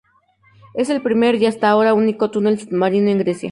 [0.73, 3.49] Es el primer y hasta ahora único túnel submarino en Grecia.